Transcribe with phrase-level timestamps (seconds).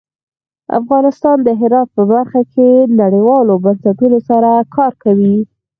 [0.79, 2.69] افغانستان د هرات په برخه کې
[3.01, 5.37] نړیوالو بنسټونو سره کار کوي.